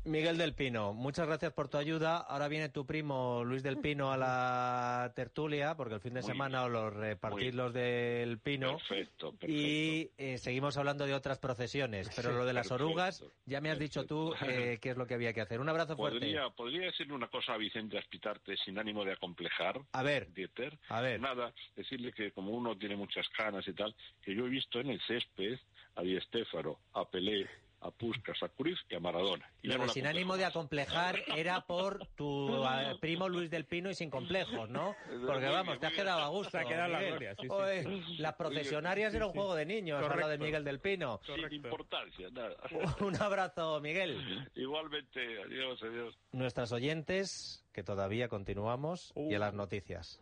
Miguel 0.07 0.37
del 0.37 0.53
Pino, 0.53 0.93
muchas 0.93 1.27
gracias 1.27 1.51
por 1.51 1.67
tu 1.67 1.77
ayuda. 1.77 2.17
Ahora 2.17 2.47
viene 2.47 2.69
tu 2.69 2.85
primo 2.85 3.43
Luis 3.43 3.61
del 3.61 3.77
Pino 3.77 4.11
a 4.11 4.17
la 4.17 5.11
tertulia, 5.15 5.75
porque 5.75 5.95
el 5.95 5.99
fin 5.99 6.13
de 6.13 6.21
Muy 6.21 6.31
semana 6.31 6.63
os 6.63 6.71
los 6.71 6.93
repartís 6.93 7.53
los 7.53 7.73
del 7.73 8.39
Pino. 8.39 8.77
Perfecto, 8.77 9.31
perfecto. 9.31 9.53
Y 9.53 10.11
eh, 10.17 10.37
seguimos 10.37 10.77
hablando 10.77 11.05
de 11.05 11.13
otras 11.13 11.39
procesiones, 11.39 12.09
pero 12.15 12.31
lo 12.31 12.45
de 12.45 12.53
las 12.53 12.69
Perfecto, 12.69 12.85
orugas, 12.85 13.25
ya 13.45 13.59
me 13.59 13.69
has 13.69 13.79
dicho 13.79 14.05
tú 14.05 14.33
eh, 14.41 14.79
qué 14.81 14.91
es 14.91 14.97
lo 14.97 15.05
que 15.05 15.15
había 15.15 15.33
que 15.33 15.41
hacer. 15.41 15.59
Un 15.59 15.67
abrazo 15.67 15.97
fuerte. 15.97 16.19
¿Podría, 16.19 16.49
¿Podría 16.51 16.85
decirle 16.85 17.13
una 17.13 17.27
cosa 17.27 17.53
a 17.53 17.57
Vicente 17.57 17.97
Aspitarte 17.97 18.55
sin 18.57 18.79
ánimo 18.79 19.03
de 19.03 19.11
acomplejar? 19.11 19.81
A 19.91 20.03
ver, 20.03 20.33
Dieter? 20.33 20.79
a 20.87 21.01
ver. 21.01 21.19
Nada, 21.19 21.53
decirle 21.75 22.13
que 22.13 22.31
como 22.31 22.51
uno 22.51 22.77
tiene 22.77 22.95
muchas 22.95 23.27
canas 23.29 23.67
y 23.67 23.73
tal, 23.73 23.93
que 24.21 24.33
yo 24.33 24.45
he 24.45 24.49
visto 24.49 24.79
en 24.79 24.89
el 24.89 25.01
césped 25.01 25.59
a 25.95 26.01
Di 26.01 26.17
Stéfano, 26.21 26.79
a 26.93 27.09
Pelé, 27.09 27.47
a 27.81 27.91
Puskas, 27.91 28.41
a 28.43 28.49
Cruyff 28.49 28.79
y 28.89 28.95
a 28.95 28.99
Maradona. 28.99 29.49
Y 29.61 29.69
ya 29.69 29.77
no 29.77 29.83
de 29.83 29.89
sin 29.89 30.07
ánimo 30.07 30.35
de 30.35 30.43
más. 30.43 30.51
acomplejar 30.51 31.19
era 31.35 31.61
por 31.61 32.05
tu 32.15 32.65
primo 32.99 33.29
Luis 33.29 33.49
del 33.49 33.65
Pino 33.65 33.89
y 33.89 33.95
sin 33.95 34.09
complejos, 34.09 34.69
¿no? 34.69 34.95
Porque 35.25 35.45
vamos, 35.45 35.79
te 35.79 35.87
has 35.87 35.93
quedado 35.93 36.21
a 36.21 36.27
gusto. 36.29 36.51
Se 36.51 36.59
ha 36.59 36.65
quedado 36.65 36.89
la 36.89 37.01
gloria, 37.01 37.35
sí, 37.35 37.43
sí. 37.43 37.47
Oye, 37.49 38.01
las 38.17 38.35
procesionarias 38.35 39.13
era 39.13 39.27
un 39.27 39.33
juego 39.33 39.55
de 39.55 39.65
niños, 39.65 40.01
lo 40.01 40.07
de 40.07 40.13
Correcto. 40.13 40.43
Miguel 40.43 40.63
del 40.63 40.79
Pino. 40.79 41.19
Sin 41.25 41.53
importancia, 41.53 42.29
nada. 42.31 42.55
Un 42.99 43.15
abrazo, 43.21 43.79
Miguel. 43.81 44.49
Igualmente, 44.55 45.41
adiós, 45.43 45.81
adiós. 45.83 46.17
Nuestras 46.31 46.71
oyentes, 46.71 47.65
que 47.73 47.83
todavía 47.83 48.27
continuamos, 48.27 49.13
y 49.15 49.33
a 49.35 49.39
las 49.39 49.53
noticias. 49.53 50.21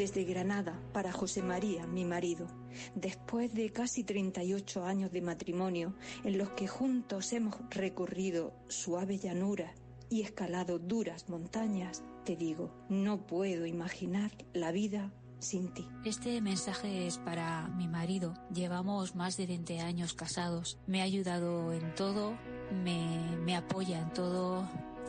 Desde 0.00 0.24
Granada, 0.24 0.80
para 0.94 1.12
José 1.12 1.42
María, 1.42 1.86
mi 1.86 2.06
marido, 2.06 2.46
después 2.94 3.52
de 3.52 3.68
casi 3.68 4.02
38 4.02 4.86
años 4.86 5.12
de 5.12 5.20
matrimonio, 5.20 5.94
en 6.24 6.38
los 6.38 6.48
que 6.52 6.66
juntos 6.66 7.34
hemos 7.34 7.56
recorrido 7.68 8.54
suave 8.68 9.18
llanura 9.18 9.74
y 10.08 10.22
escalado 10.22 10.78
duras 10.78 11.28
montañas, 11.28 12.02
te 12.24 12.34
digo, 12.34 12.72
no 12.88 13.26
puedo 13.26 13.66
imaginar 13.66 14.30
la 14.54 14.72
vida 14.72 15.12
sin 15.38 15.68
ti. 15.74 15.86
Este 16.06 16.40
mensaje 16.40 17.06
es 17.06 17.18
para 17.18 17.68
mi 17.68 17.86
marido. 17.86 18.32
Llevamos 18.54 19.14
más 19.14 19.36
de 19.36 19.46
20 19.46 19.80
años 19.80 20.14
casados. 20.14 20.78
Me 20.86 21.02
ha 21.02 21.04
ayudado 21.04 21.74
en 21.74 21.94
todo, 21.94 22.38
me, 22.72 23.36
me 23.44 23.54
apoya 23.54 24.00
en 24.00 24.14
todo. 24.14 24.66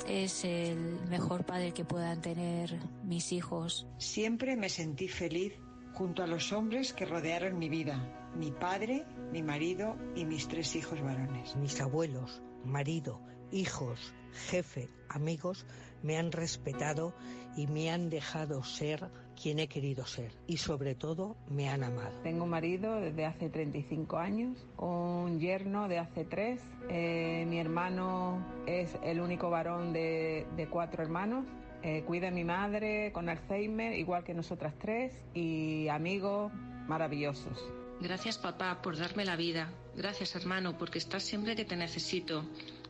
Es 0.08 0.44
el 0.44 1.00
mejor 1.10 1.46
padre 1.46 1.74
que 1.74 1.86
puedan 1.86 2.22
tener 2.22 2.80
mis 3.04 3.32
hijos. 3.32 3.88
Siempre 3.98 4.56
me 4.56 4.70
sentí 4.70 5.08
feliz 5.08 5.54
junto 5.94 6.24
a 6.24 6.28
los 6.28 6.52
hombres 6.52 6.94
que 6.94 7.06
rodearon 7.06 7.58
mi 7.60 7.70
vida, 7.70 8.32
mi 8.36 8.52
padre, 8.52 9.06
mi 9.32 9.44
marido 9.44 9.98
y 10.16 10.26
mis 10.26 10.48
tres 10.48 10.76
hijos 10.76 11.02
varones. 11.02 11.56
Mis 11.56 11.80
abuelos, 11.80 12.42
marido, 12.66 13.22
hijos, 13.52 14.14
jefe, 14.50 14.90
amigos 15.10 15.66
me 16.02 16.18
han 16.18 16.32
respetado 16.32 17.14
y 17.56 17.68
me 17.68 17.92
han 17.92 18.10
dejado 18.10 18.64
ser 18.64 19.10
quien 19.40 19.60
he 19.60 19.68
querido 19.68 20.06
ser 20.06 20.32
y 20.48 20.58
sobre 20.58 20.96
todo 20.96 21.36
me 21.50 21.70
han 21.70 21.84
amado. 21.84 22.12
Tengo 22.24 22.44
un 22.44 22.50
marido 22.50 22.96
desde 22.96 23.26
hace 23.26 23.50
35 23.50 24.18
años, 24.18 24.58
un 24.78 25.40
yerno 25.40 25.88
de 25.88 26.00
hace 26.00 26.26
tres, 26.26 26.62
eh, 26.90 27.46
mi 27.48 27.60
hermano 27.60 28.46
es 28.66 28.98
el 29.04 29.20
único 29.20 29.50
varón 29.50 29.94
de, 29.94 30.48
de 30.56 30.68
cuatro 30.68 31.04
hermanos, 31.04 31.46
eh, 31.84 32.04
cuida 32.06 32.28
a 32.28 32.32
mi 32.32 32.44
madre 32.44 33.12
con 33.12 33.28
Alzheimer 33.28 33.98
igual 33.98 34.24
que 34.24 34.34
nosotras 34.36 34.74
tres 34.80 35.14
y 35.34 35.88
amigos 35.88 36.52
maravillosos. 36.88 37.58
Gracias 38.00 38.38
papá 38.38 38.82
por 38.82 38.98
darme 38.98 39.26
la 39.26 39.36
vida. 39.36 39.72
Gracias 39.96 40.36
hermano 40.36 40.78
porque 40.78 41.00
estás 41.00 41.24
siempre 41.24 41.56
que 41.56 41.66
te 41.66 41.76
necesito. 41.76 42.46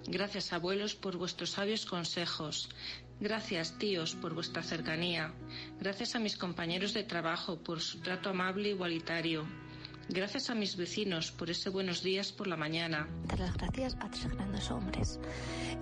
Gracias 0.07 0.51
abuelos 0.51 0.95
por 0.95 1.17
vuestros 1.17 1.51
sabios 1.51 1.85
consejos. 1.85 2.69
Gracias 3.21 3.77
tíos 3.77 4.15
por 4.15 4.33
vuestra 4.33 4.63
cercanía. 4.63 5.31
Gracias 5.79 6.15
a 6.15 6.19
mis 6.19 6.35
compañeros 6.35 6.95
de 6.95 7.03
trabajo 7.03 7.59
por 7.61 7.79
su 7.79 7.99
trato 7.99 8.31
amable 8.31 8.69
e 8.69 8.71
igualitario. 8.71 9.45
Gracias 10.09 10.49
a 10.49 10.55
mis 10.55 10.75
vecinos 10.75 11.31
por 11.31 11.51
ese 11.51 11.69
buenos 11.69 12.01
días 12.01 12.31
por 12.31 12.47
la 12.47 12.57
mañana. 12.57 13.07
Dar 13.27 13.41
las 13.41 13.55
gracias 13.57 13.95
a 13.99 14.09
tres 14.09 14.27
grandes 14.27 14.71
hombres. 14.71 15.19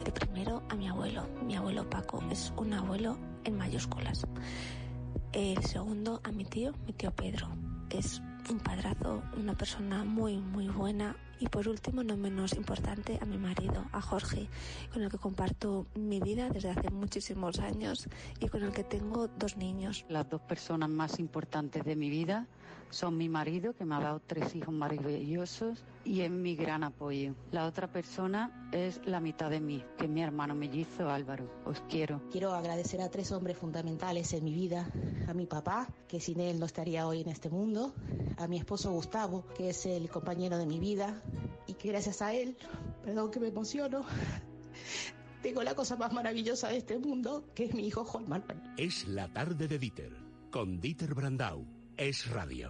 El 0.05 0.12
primero 0.12 0.63
a 0.67 0.75
mi 0.75 0.89
abuelo. 0.89 1.29
Mi 1.46 1.55
abuelo 1.55 1.89
Paco 1.89 2.22
es 2.29 2.51
un 2.58 2.74
abuelo 2.74 3.17
en 3.46 3.55
mayúsculas. 3.55 4.27
El 5.31 5.63
segundo 5.63 6.19
a 6.25 6.34
mi 6.34 6.43
tío, 6.43 6.74
mi 6.86 6.91
tío 6.91 7.15
Pedro. 7.15 7.48
Es 7.89 8.22
un 8.50 8.60
padrazo, 8.60 9.24
una 9.38 9.55
persona 9.55 10.03
muy, 10.03 10.36
muy 10.39 10.67
buena. 10.67 11.15
Y 11.39 11.48
por 11.48 11.67
último, 11.67 12.03
no 12.03 12.17
menos 12.17 12.53
importante, 12.53 13.17
a 13.22 13.25
mi 13.25 13.38
marido, 13.38 13.86
a 13.91 14.01
Jorge, 14.01 14.48
con 14.91 15.03
el 15.03 15.10
que 15.10 15.17
comparto 15.17 15.88
mi 15.96 16.19
vida 16.19 16.50
desde 16.50 16.69
hace 16.69 16.89
muchísimos 16.89 17.60
años 17.60 18.08
y 18.39 18.48
con 18.50 18.63
el 18.63 18.72
que 18.72 18.84
tengo 18.84 19.27
dos 19.27 19.55
niños. 19.55 20.05
Las 20.10 20.29
dos 20.29 20.41
personas 20.41 20.89
más 20.89 21.19
importantes 21.19 21.84
de 21.86 21.96
mi 21.96 22.10
vida 22.10 22.48
son 22.89 23.17
mi 23.17 23.29
marido, 23.29 23.73
que 23.73 23.85
me 23.85 23.95
ha 23.95 23.99
dado 23.99 24.21
tres 24.25 24.55
hijos 24.55 24.73
maravillosos, 24.73 25.83
y 26.03 26.21
es 26.21 26.31
mi 26.31 26.55
gran 26.55 26.83
apoyo. 26.83 27.35
La 27.51 27.65
otra 27.65 27.88
persona 27.88 28.69
es 28.71 28.99
la 29.05 29.19
mitad 29.19 29.49
de 29.49 29.59
mí, 29.59 29.83
que 29.97 30.05
es 30.05 30.09
mi 30.09 30.21
hermano 30.21 30.55
mellizo 30.55 31.09
Álvaro. 31.09 31.49
Os 31.65 31.81
quiero. 31.81 32.21
Quiero 32.31 32.53
agradecer 32.53 33.01
a 33.01 33.09
tres 33.09 33.31
hombres 33.31 33.57
fundamentales 33.57 34.33
en 34.33 34.43
mi 34.43 34.53
vida. 34.53 34.89
A 35.27 35.33
mi 35.33 35.45
papá, 35.45 35.88
que 36.07 36.19
sin 36.19 36.39
él 36.39 36.59
no 36.59 36.65
estaría 36.65 37.07
hoy 37.07 37.21
en 37.21 37.29
este 37.29 37.49
mundo. 37.49 37.93
A 38.38 38.47
mi 38.47 38.57
esposo 38.57 38.91
Gustavo, 38.91 39.45
que 39.55 39.69
es 39.69 39.85
el 39.85 40.09
compañero 40.09 40.57
de 40.57 40.65
mi 40.65 40.79
vida. 40.79 41.21
Y 41.67 41.73
que 41.75 41.89
gracias 41.89 42.21
a 42.21 42.33
él, 42.33 42.57
perdón 43.03 43.29
que 43.29 43.39
me 43.39 43.49
emociono, 43.49 44.03
tengo 45.43 45.61
la 45.61 45.75
cosa 45.75 45.95
más 45.95 46.11
maravillosa 46.11 46.69
de 46.69 46.77
este 46.77 46.97
mundo, 46.97 47.45
que 47.53 47.65
es 47.65 47.73
mi 47.75 47.85
hijo 47.85 48.03
Juan 48.03 48.27
Manuel. 48.27 48.59
Es 48.77 49.07
la 49.07 49.31
tarde 49.31 49.67
de 49.67 49.77
Dieter, 49.77 50.11
con 50.49 50.79
Dieter 50.79 51.13
Brandau. 51.13 51.78
Es 52.00 52.29
radio. 52.29 52.70